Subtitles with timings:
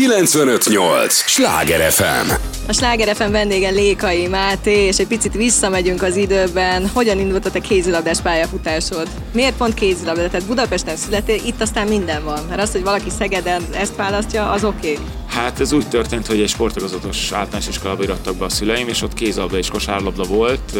[0.00, 1.14] 958!
[1.14, 2.30] Sláger FM!
[2.68, 6.90] A Sláger FM vendége Lékai Máté, és egy picit visszamegyünk az időben.
[6.94, 9.08] Hogyan indult a te kézilabdás pályafutásod?
[9.32, 10.28] Miért pont kézilabda?
[10.28, 12.44] Tehát Budapesten születél, itt aztán minden van.
[12.48, 14.92] Mert az, hogy valaki Szegeden ezt választja, az oké.
[14.92, 15.19] Okay.
[15.30, 19.14] Hát ez úgy történt, hogy egy sportogazatos általános iskolába irattak be a szüleim, és ott
[19.14, 20.78] kézlabda és kosárlabda volt,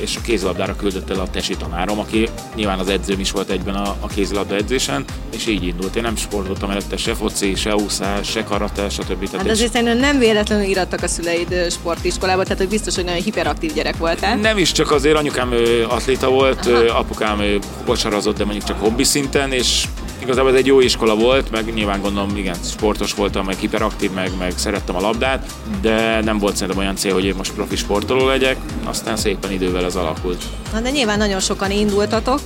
[0.00, 3.74] és a kézlabdára küldött el a tesi tanárom, aki nyilván az edzőm is volt egyben
[3.74, 5.04] a, a kézlabda edzésen,
[5.34, 5.96] és így indult.
[5.96, 9.36] Én nem sportoltam előtte se foci, se úszás, se karate, stb.
[9.36, 13.72] Hát azért szerintem nem véletlenül irattak a szüleid sportiskolába, tehát hogy biztos, hogy nagyon hiperaktív
[13.72, 14.36] gyerek voltál.
[14.36, 15.54] Nem is csak azért, anyukám
[15.88, 16.98] atléta volt, Aha.
[16.98, 17.42] apukám
[17.84, 19.84] kocsarazott, de mondjuk csak hobbi szinten, és
[20.22, 24.30] igazából ez egy jó iskola volt, meg nyilván gondolom, igen, sportos voltam, meg hiperaktív, meg,
[24.38, 28.26] meg szerettem a labdát, de nem volt szerintem olyan cél, hogy én most profi sportoló
[28.26, 30.44] legyek, aztán szépen idővel ez alakult.
[30.72, 32.40] Na de nyilván nagyon sokan indultatok,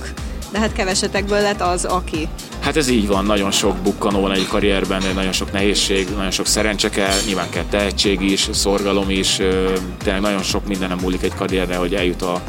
[0.51, 2.27] de hát kevesetekből lett az, aki.
[2.59, 6.45] Hát ez így van, nagyon sok bukkanó van egy karrierben, nagyon sok nehézség, nagyon sok
[6.45, 9.35] szerencse kell, nyilván kell tehetség is, szorgalom is,
[10.03, 12.41] tényleg nagyon sok mindenem múlik egy karrierre, hogy eljut a,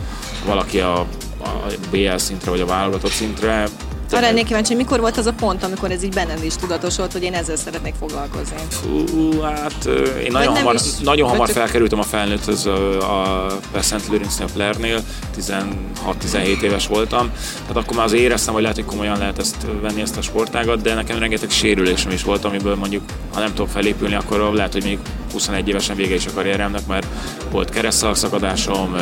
[0.45, 0.99] valaki a,
[1.43, 3.69] a BL szintre vagy a válogatott szintre.
[4.11, 7.13] Arra lennék kíváncsi, hogy mikor volt az a pont, amikor ez így benned is tudatosult,
[7.13, 8.57] hogy én ezzel szeretnék foglalkozni?
[8.69, 9.85] Fú, hát
[10.25, 15.01] én nagyon hamar, is, nagyon hamar felkerültem a felnőtthöz a, a Szent Lőrincnél, Plernél,
[15.41, 20.01] 16-17 éves voltam, tehát akkor már az éreztem, hogy lehet, hogy komolyan lehet ezt venni
[20.01, 24.15] ezt a sportágat, de nekem rengeteg sérülésem is volt, amiből mondjuk, ha nem tudok felépülni,
[24.15, 24.99] akkor lehet, hogy még
[25.37, 27.07] 21 évesen vége is a karrieremnek, mert
[27.51, 28.97] volt keresztszalkszakadásom,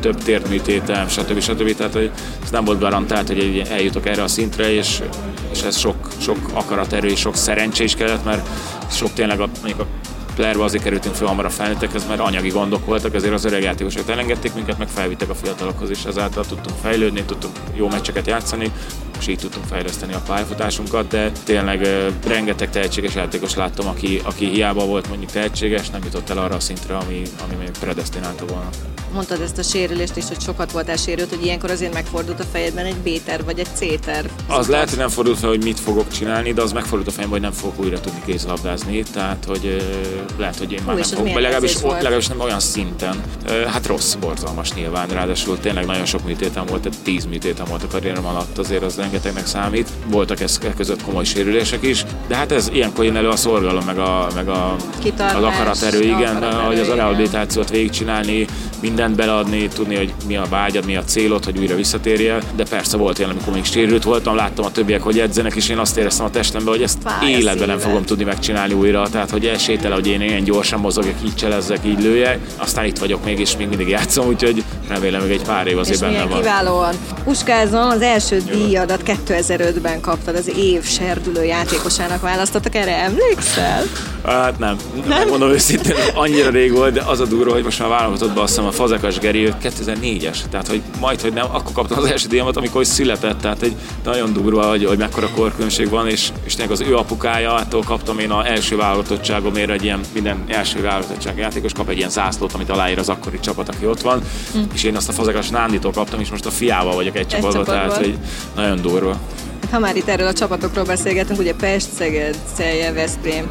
[0.00, 1.40] több térműtétem, stb.
[1.40, 1.74] stb.
[1.74, 2.10] Tehát hogy
[2.42, 5.02] ez nem volt garantált, hogy eljutok erre a szintre, és,
[5.52, 8.48] és ez sok, sok akaraterő és sok szerencsé is kellett, mert
[8.90, 9.86] sok tényleg a, mondjuk a
[10.34, 14.08] Playerbe azért kerültünk fel hamar a felnőttekhez, mert anyagi gondok voltak, ezért az öreg játékosok
[14.08, 18.72] elengedték minket, meg felvittek a fiatalokhoz, és ezáltal tudtunk fejlődni, tudtunk jó meccseket játszani,
[19.18, 21.88] és így tudtunk fejleszteni a pályafutásunkat, de tényleg
[22.26, 26.60] rengeteg tehetséges játékos láttam, aki, aki hiába volt mondjuk tehetséges, nem jutott el arra a
[26.60, 28.68] szintre, ami, ami még predestinálta volna
[29.14, 32.84] mondtad ezt a sérülést is, hogy sokat voltál sérült, hogy ilyenkor azért megfordult a fejedben
[32.84, 34.26] egy B-terv vagy egy C-terv.
[34.48, 37.40] Az lehet, hogy nem fordult fel, hogy mit fogok csinálni, de az megfordult a fejemben,
[37.40, 39.82] hogy nem fogok újra tudni kézlabdázni, tehát hogy
[40.38, 43.22] lehet, hogy én már Hú, nem fogok, legalábbis, legalábbis nem olyan szinten.
[43.66, 47.86] Hát rossz, borzalmas nyilván, ráadásul tényleg nagyon sok műtétem volt, tehát 10 műtétem volt a
[47.86, 49.88] karrierem alatt, azért az rengetegnek számít.
[50.06, 53.98] Voltak ez között komoly sérülések is, de hát ez ilyenkor jön elő a szorgalom, meg,
[53.98, 58.46] a, meg a, Kitartás, az akaraterő, igen, hogy az a rehabilitációt végigcsinálni,
[58.80, 62.42] minden mindent beleadni, tudni, hogy mi a vágyad, mi a célod, hogy újra visszatérjél.
[62.56, 65.78] De persze volt olyan, amikor még sérült voltam, láttam a többiek, hogy edzenek, és én
[65.78, 69.08] azt éreztem a testemben, hogy ezt Fáj életben nem fogom tudni megcsinálni újra.
[69.08, 72.38] Tehát, hogy esélytel, hogy én ilyen gyorsan mozogjak, így cselezzek, így lőjek.
[72.56, 76.00] Aztán itt vagyok még, és még mindig játszom, úgyhogy remélem, hogy egy pár év azért
[76.00, 76.38] benne van.
[76.38, 76.94] Kiválóan.
[77.24, 83.82] Puskázom, az első díjadat 2005-ben kaptad, az év serdülő játékosának választottak, erre emlékszel?
[84.24, 84.76] Hát nem.
[85.08, 85.28] nem.
[85.28, 88.48] Mondom őszintén, annyira rég volt, de az a durva, hogy most már válogatott be azt
[88.48, 90.38] hiszem a Fazekas Geri 2004-es.
[90.50, 93.40] Tehát, hogy majd, hogy nem, akkor kaptam az első díjamat, amikor is született.
[93.40, 93.74] Tehát egy
[94.04, 98.44] nagyon durva, hogy, hogy mekkora korkülönbség van, és, és az ő apukájától kaptam én az
[98.44, 103.08] első válogatottságomért egy ilyen minden első válogatottság játékos kap egy ilyen zászlót, amit aláír az
[103.08, 104.22] akkori csapat, aki ott van.
[104.52, 104.58] Hm.
[104.74, 107.96] És én azt a Fazekas Nánditól kaptam, és most a fiával vagyok egy csapatban, tehát
[107.96, 108.18] hogy
[108.54, 109.20] nagyon durva.
[109.70, 113.50] Ha már itt erről a csapatokról beszélgetünk, ugye Pest, Szeged, Celje, Veszprém,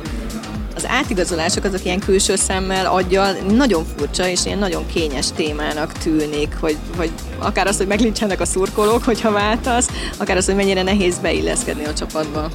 [0.84, 6.56] az átigazolások azok ilyen külső szemmel, aggyal nagyon furcsa és ilyen nagyon kényes témának tűnik,
[6.60, 11.20] hogy, hogy akár az, hogy meglincsenek a szurkolók, hogyha váltasz, akár az, hogy mennyire nehéz
[11.20, 12.50] beilleszkedni a csapatba.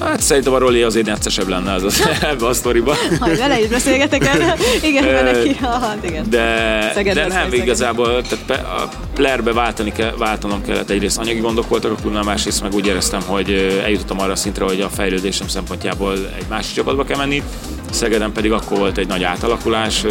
[0.00, 2.94] Hát szerintem a Roli azért neccesebb lenne az, ebbe a sztoriba.
[3.20, 4.54] Ha vele is beszélgetek erről.
[4.90, 6.30] Igen, mert neki, hát igen.
[6.30, 10.90] De, de nem, igazából tehát a Plerbe váltani kell, váltanom kellett.
[10.90, 14.64] Egyrészt anyagi gondok voltak a klubnál, másrészt meg úgy éreztem, hogy eljutottam arra a szintre,
[14.64, 17.42] hogy a fejlődésem szempontjából egy másik csapatba kell menni.
[17.90, 20.04] Szegeden pedig akkor volt egy nagy átalakulás,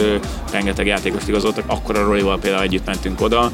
[0.52, 3.52] rengeteg játékost igazoltak, akkor a Rolival például együtt mentünk oda,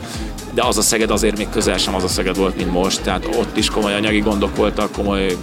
[0.53, 3.25] de az a Szeged azért még közel sem az a Szeged volt, mint most, tehát
[3.25, 5.35] ott is komoly anyagi gondok voltak, komoly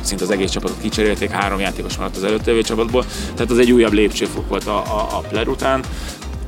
[0.00, 3.04] szinte az egész csapatot kicserélték, három játékos maradt az előtt csapatból,
[3.34, 5.84] tehát az egy újabb lépcsőfok volt a, a, a Pler után.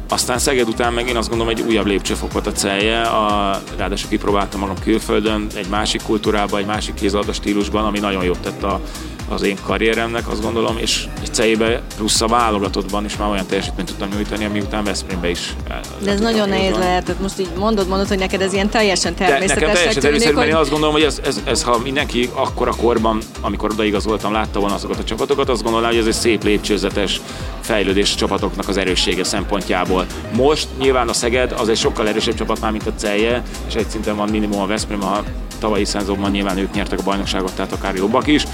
[0.09, 4.09] Aztán Szeged után meg én azt gondolom, egy újabb lépcsőfok volt a celje, a, ráadásul
[4.09, 8.81] kipróbáltam magam külföldön, egy másik kultúrában, egy másik kézalda stílusban, ami nagyon jót tett a,
[9.29, 13.89] az én karrieremnek, azt gondolom, és egy cejébe plusz a válogatottban is már olyan teljesítményt
[13.89, 15.55] tudtam nyújtani, ami után Veszprémbe is.
[16.03, 19.55] De ez nagyon nehéz lehet, most így mondod, mondod, hogy neked ez ilyen teljesen természetes.
[19.55, 20.47] nekem teljesen természetes, hogy...
[20.47, 24.61] én azt gondolom, hogy ez, ez, ez, ha mindenki akkor a korban, amikor odaigazoltam, látta
[24.61, 27.21] volna azokat a csapatokat, azt gondolom, hogy ez egy szép lépcsőzetes
[27.61, 29.96] fejlődés csapatoknak az erőssége szempontjából.
[30.37, 33.89] Most nyilván a Szeged az egy sokkal erősebb csapat már, mint a Celje, és egy
[33.89, 35.23] szinten van minimum a Veszprém, a
[35.59, 38.45] tavalyi szezonban nyilván ők nyertek a bajnokságot, tehát akár jobbak is.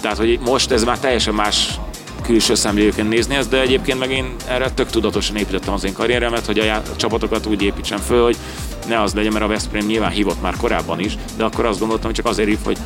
[0.00, 1.78] Tehát, hogy most ez már teljesen más
[2.22, 6.46] külső szemlélőként nézni ezt, de egyébként meg én erre tök tudatosan építettem az én karrieremet,
[6.46, 8.36] hogy a csapatokat úgy építsem föl, hogy
[8.88, 12.06] ne az legyen, mert a Veszprém nyilván hívott már korábban is, de akkor azt gondoltam,
[12.06, 12.78] hogy csak azért hív, hogy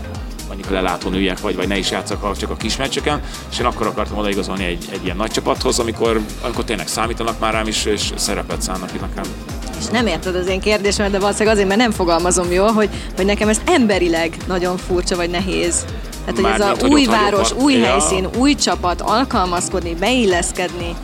[0.53, 3.21] mondjuk lelátó nőjek vagy, vagy ne is játszak csak a kis meccseken,
[3.51, 7.53] és én akkor akartam odaigazolni egy, egy ilyen nagy csapathoz, amikor, amikor tényleg számítanak már
[7.53, 9.33] rám is, és szerepet szánnak nekem.
[9.79, 13.25] És nem érted az én kérdésemet, de valószínűleg azért, mert nem fogalmazom jól, hogy, hogy
[13.25, 15.85] nekem ez emberileg nagyon furcsa vagy nehéz.
[16.25, 17.63] Tehát, hogy ez a új város, van.
[17.63, 17.87] új ja.
[17.87, 20.95] helyszín, új csapat, alkalmazkodni, beilleszkedni.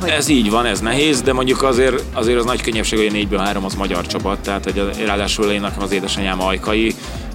[0.00, 0.08] Hogy...
[0.08, 3.38] Ez így van, ez nehéz, de mondjuk azért, azért az nagy könnyebbség, hogy a négyből
[3.38, 6.94] három az magyar csapat, tehát hogy ráadásul én nekem az édesanyám ajkai,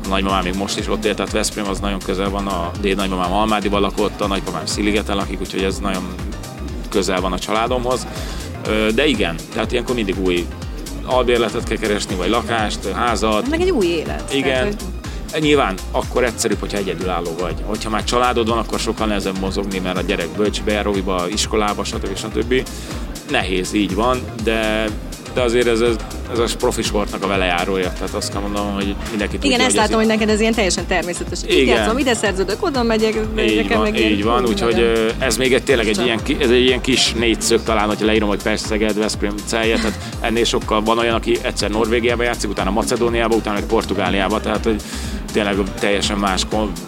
[0.10, 3.34] nagymamám még most is ott élt, tehát Veszprém az nagyon közel van, a déd nagymamám
[3.34, 6.16] Almádiban lakott, a nagypapám Sziligeten lakik, úgyhogy ez nagyon
[6.90, 8.08] közel van a családomhoz.
[8.96, 10.48] De igen, tehát ilyenkor mindig új
[11.06, 13.50] albérletet kell keresni, vagy lakást, házat.
[13.50, 14.34] Meg egy új élet.
[14.34, 14.62] Igen.
[14.62, 14.84] Tehát,
[15.32, 17.56] hogy Nyilván akkor egyszerűbb, hogyha egyedülálló vagy.
[17.66, 20.88] Hogyha már családod van, akkor sokkal nehezebb mozogni, mert a gyerek bölcsbe jár,
[21.30, 22.18] iskolába, stb.
[22.18, 22.68] stb.
[23.30, 24.88] Nehéz, így van, de
[25.36, 25.96] de azért ez, ez,
[26.32, 29.76] ez a profi sportnak a velejárója, tehát azt kell mondanom, hogy mindenki tudja, Igen, ezt
[29.76, 31.40] látom, hogy neked ez ilyen teljesen természetes.
[31.44, 31.58] Igen.
[31.58, 35.64] Itt játszom, ide szerződök, oda megyek, így van, meg így van, úgyhogy ez még egy
[35.64, 39.34] tényleg egy ilyen, ez egy ilyen kis négyszög talán, hogy leírom, hogy Pest, Szeged, Veszprém,
[39.46, 44.40] Celje, tehát ennél sokkal van olyan, aki egyszer Norvégiába játszik, utána Macedóniába, utána egy Portugáliába,
[44.40, 44.82] tehát hogy
[45.32, 46.42] tényleg teljesen más,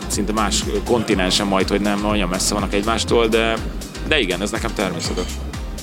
[0.07, 3.53] szinte más kontinensen majd, hogy nem olyan messze vannak egymástól, de,
[4.07, 5.31] de igen, ez nekem természetes.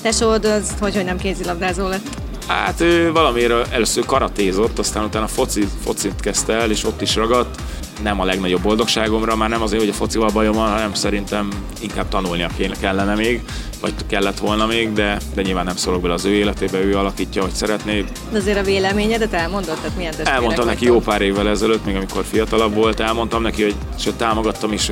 [0.01, 2.23] Tesód az, hogy, hogy nem kézilabdázó lett?
[2.47, 7.61] Hát ő valamiről először karatézott, aztán utána foci, focit kezdte el, és ott is ragadt.
[8.03, 11.49] Nem a legnagyobb boldogságomra, már nem azért, hogy a focival bajom van, hanem szerintem
[11.81, 12.49] inkább tanulnia
[12.79, 13.43] kellene még,
[13.81, 17.41] vagy kellett volna még, de, de nyilván nem szólok bele az ő életébe, ő alakítja,
[17.41, 18.05] hogy szeretné.
[18.31, 22.23] De azért a véleményedet elmondott, tehát milyen Elmondtam neki jó pár évvel ezelőtt, még amikor
[22.31, 24.91] fiatalabb volt, elmondtam neki, hogy sőt, támogattam is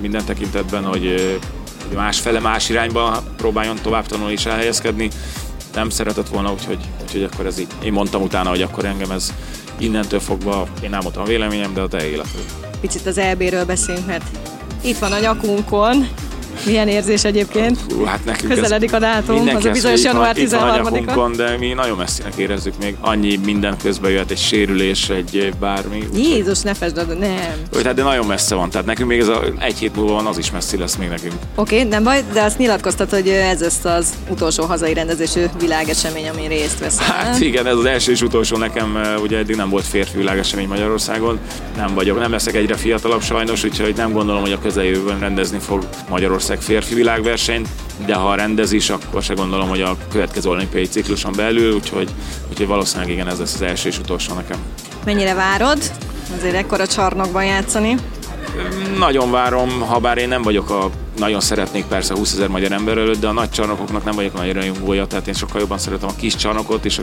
[0.00, 1.38] minden tekintetben, hogy
[1.94, 5.10] más fele, más irányba próbáljon tovább tanulni és elhelyezkedni
[5.74, 7.66] nem szeretett volna, úgyhogy, úgyhogy akkor ez így.
[7.84, 9.32] Én mondtam utána, hogy akkor engem ez
[9.78, 12.44] innentől fogva, én elmondtam a véleményem, de a te életed.
[12.80, 14.24] Picit az EB-ről beszélünk, mert
[14.84, 16.08] itt van a nyakunkon,
[16.64, 17.78] milyen érzés egyébként?
[17.88, 21.36] Hú, hát nekünk Közeledik a dátum, az a bizonyos január 13-a.
[21.36, 22.96] de mi nagyon messzinek érezzük még.
[23.00, 26.04] Annyi minden közben jöhet, egy sérülés, egy bármi.
[26.14, 27.54] Jézus, ne fesd, de nem.
[27.76, 30.26] Úgy, hát de nagyon messze van, tehát nekünk még ez a egy hét múlva van,
[30.26, 31.32] az is messzi lesz még nekünk.
[31.54, 36.28] Oké, okay, nem baj, de azt nyilatkoztat, hogy ez lesz az utolsó hazai rendezésű világesemény,
[36.28, 36.98] amin részt vesz.
[36.98, 41.38] Hát igen, ez az első és utolsó nekem, ugye eddig nem volt férfi világesemény Magyarországon.
[41.76, 45.86] Nem vagyok, nem leszek egyre fiatalabb sajnos, úgyhogy nem gondolom, hogy a közeljövőben rendezni fog
[46.08, 47.68] Magyarország Magyarország férfi világversenyt,
[48.06, 52.08] de ha rendezés, akkor se gondolom, hogy a következő olimpiai cikluson belül, úgyhogy,
[52.50, 54.58] úgyhogy valószínűleg igen, ez lesz az első és utolsó nekem.
[55.04, 55.78] Mennyire várod
[56.36, 57.96] azért ekkora csarnokban játszani?
[58.98, 62.98] Nagyon várom, ha bár én nem vagyok a nagyon szeretnék persze 20 ezer magyar ember
[62.98, 66.14] előtt, de a nagy csarnokoknak nem vagyok nagyon rajongója, tehát én sokkal jobban szeretem a
[66.16, 67.00] kis csarnokot, és,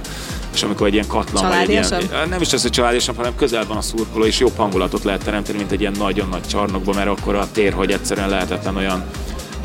[0.53, 3.65] és amikor egy ilyen katlan, vagy egy ilyen, nem is az, hogy családiasabb, hanem közel
[3.65, 7.07] van a szurkoló, és jobb hangulatot lehet teremteni, mint egy ilyen nagyon nagy csarnokban, mert
[7.07, 9.03] akkor a tér, hogy egyszerűen lehetetlen olyan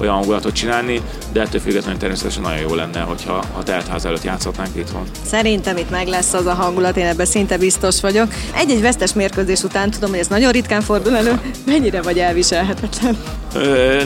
[0.00, 1.00] olyan hangulatot csinálni,
[1.32, 5.02] de ettől függetlenül természetesen nagyon jó lenne, hogyha a teltház előtt játszhatnánk itthon.
[5.26, 8.32] Szerintem itt meg lesz az a hangulat, én ebben szinte biztos vagyok.
[8.55, 13.17] Egy-egy vesztes mérkőzés után tudom, hogy ez nagyon ritkán fordul elő, mennyire vagy elviselhetetlen?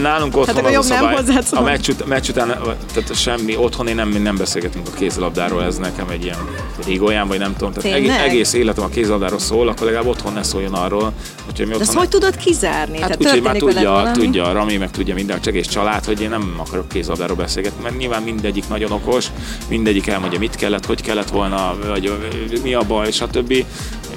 [0.00, 2.48] nálunk otthon hát az a szabály, nem a meccs, ut- meccs után,
[2.92, 6.38] tehát semmi, otthon én nem, nem beszélgetünk a kézilabdáról, ez nekem egy ilyen
[6.86, 7.72] rigóján, vagy nem tudom.
[7.72, 11.12] Tehát egész, egész életem a kézilabdáról szól, akkor legalább otthon ne szóljon arról.
[11.48, 13.00] Úgyhogy mi otthon De ezt hogy tudod kizárni?
[13.00, 16.28] Hát úgy, hogy már tudja, tudja, Rami meg tudja minden, csak egész család, hogy én
[16.28, 19.26] nem akarok kézilabdáról beszélgetni, mert nyilván mindegyik nagyon okos,
[19.68, 22.12] mindegyik elmondja, mit kellett, hogy kellett volna, vagy
[22.62, 23.64] mi a baj, stb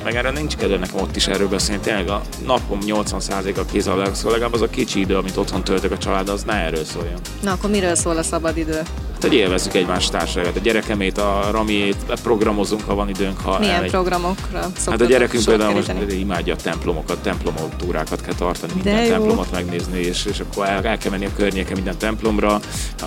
[0.04, 1.82] meg erre nincs kedve nekem ott is erről beszélni.
[1.82, 5.92] Tényleg a napom 80% a kézalabdáról szól, legalább az a kicsi idő, amit otthon töltök
[5.92, 7.20] a család, az ne erről szóljon.
[7.42, 8.82] Na, akkor miről szól a szabad idő?
[9.22, 10.56] Hogy élvezzük egymás társaságot.
[10.56, 13.40] A gyerekemét, a Ramiét, programozunk, ha van időnk.
[13.40, 13.90] Ha Milyen elmegy.
[13.90, 20.00] programokra Hát a gyerekünk például most imádja a templomokat, templomotúrákat kell tartani, minden templomot megnézni,
[20.00, 22.54] és, és akkor el, el kell menni a környéken minden templomra.
[22.54, 23.06] A,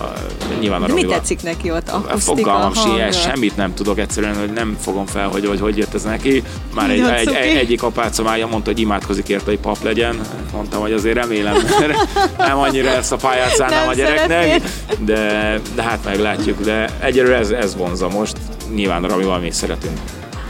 [0.61, 1.89] nyilván a De mi tetszik neki ott?
[1.89, 2.73] Akusztika, Fogalmam
[3.13, 6.43] semmit nem tudok egyszerűen, hogy nem fogom fel, hogy hogy, hogy jött ez neki.
[6.75, 10.21] Már egy, egy, egy, egyik apácomája mondta, hogy imádkozik érte, hogy pap legyen.
[10.53, 11.57] Mondtam, hogy azért remélem,
[12.39, 14.63] nem annyira ezt a pályát szánnám a gyereknek,
[14.99, 18.37] de, de hát meglátjuk, de egyelőre ez, ez vonza most.
[18.75, 19.99] Nyilván Ramival még szeretünk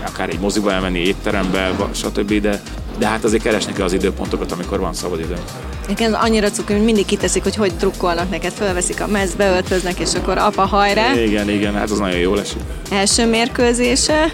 [0.07, 2.63] akár egy moziba elmenni, étterembe, stb., de,
[2.99, 5.37] de hát azért keresnek az időpontokat, amikor van szabad idő.
[5.89, 10.15] Nekem annyira cuki, hogy mindig kiteszik, hogy hogy drukkolnak neked, fölveszik a mez, beöltöznek, és
[10.15, 11.15] akkor apa hajrá.
[11.15, 12.61] Igen, igen, hát az nagyon jó esik.
[12.91, 14.31] Első mérkőzése,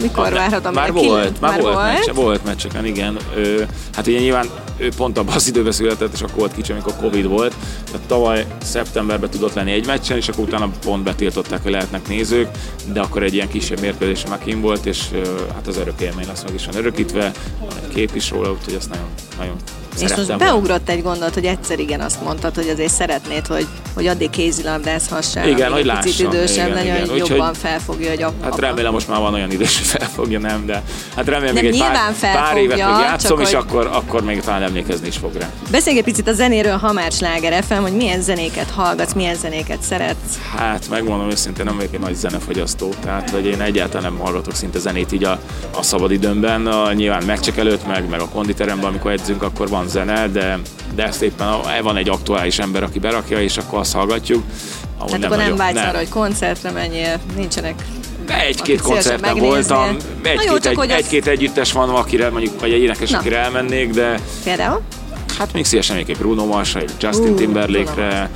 [0.00, 0.72] mikor várhatom?
[0.72, 1.92] Már volt, már, már volt, volt?
[1.92, 3.16] Meccse, volt meccseken, igen.
[3.36, 3.62] Ö,
[3.94, 7.26] hát ugye nyilván ő pont abban az időben született, és akkor volt kicsi, amikor Covid
[7.26, 7.54] volt.
[7.84, 12.48] Tehát tavaly szeptemberben tudott lenni egy meccsen, és akkor utána pont betiltották, hogy lehetnek nézők,
[12.92, 15.08] de akkor egy ilyen kisebb mérkőzés megint volt, és
[15.54, 17.32] hát az örök élmény lesz meg is van örökítve.
[17.60, 19.56] Van egy kép is róla, úgyhogy ezt nagyon, nagyon
[20.00, 24.06] és most beugrott egy gondolat, hogy egyszer igen azt mondtad, hogy azért szeretnéd, hogy, hogy
[24.06, 27.16] addig kézilabdázhassál, igen, hogy lássam, picit idősebb, igen, nagyon igen.
[27.16, 28.44] jobban Úgyhogy, felfogja, hogy apa.
[28.44, 30.82] Hát remélem most már van olyan idős, hogy felfogja, nem, de
[31.16, 33.54] hát remélem nem, még egy pár, pár évet még játszom, és hogy...
[33.54, 35.50] akkor, akkor még talán emlékezni is fog rá.
[35.70, 40.38] Beszélj egy picit a zenéről, Hamács Sláger FM, hogy milyen zenéket hallgatsz, milyen zenéket szeretsz?
[40.56, 44.78] Hát megmondom őszintén, nem vagyok egy nagy zenefogyasztó, tehát hogy én egyáltalán nem hallgatok szinte
[44.78, 45.38] zenét így a,
[45.74, 50.28] a szabadidőmben, a, nyilván megcsek előtt, meg, meg a konditeremben, amikor edzünk, akkor van zene,
[50.28, 50.58] de,
[50.94, 51.48] de ezt éppen
[51.82, 54.42] van egy aktuális ember, aki berakja, és akkor azt hallgatjuk.
[54.98, 57.84] Tehát nem akkor nem vágysz arra, hogy koncertre menjél, nincsenek
[58.28, 63.90] egy-két koncerten voltam, egy-két, egy, egy-két együttes van, akire mondjuk, vagy egy énekes, akire elmennék,
[63.90, 64.20] de...
[64.44, 64.80] Például?
[65.38, 68.30] Hát még szívesen még egy Bruno Mars, egy Justin uh, Timberlake-re,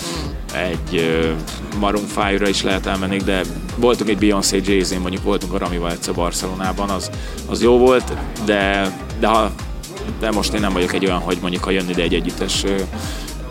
[0.54, 3.40] egy uh, Maroon 5-ra is lehet elmenni, de
[3.76, 7.10] voltunk egy Beyoncé jay mondjuk voltunk a Ramival egyszer Barcelonában, az,
[7.46, 8.12] az jó volt,
[8.44, 9.50] de, de ha
[10.20, 12.64] de most én nem vagyok egy olyan, hogy mondjuk ha jönni ide egy együttes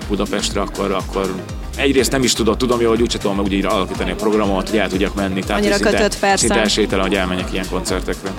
[0.07, 1.33] Budapestre, akkor, akkor
[1.77, 4.79] egyrészt nem is tudod, tudom jó, hogy úgyse tudom meg úgy alakítani a programot, hogy
[4.79, 5.41] el tudjak menni.
[5.41, 6.37] Tehát Annyira szinte, kötött persze.
[6.37, 8.31] Szinte esélytelen, hogy elmenjek ilyen koncertekre.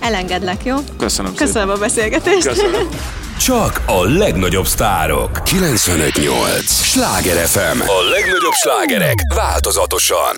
[0.00, 0.76] Elengedlek, jó?
[0.98, 1.68] Köszönöm Köszönöm szépen.
[1.68, 2.46] a beszélgetést.
[2.46, 2.88] Köszönöm.
[3.38, 5.42] Csak a legnagyobb sztárok.
[5.44, 6.82] 958.
[6.82, 7.80] Sláger FM.
[7.80, 10.36] A legnagyobb slágerek változatosan.